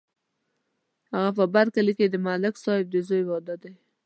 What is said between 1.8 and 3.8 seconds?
کې د ملک صاحب د زوی واده دی.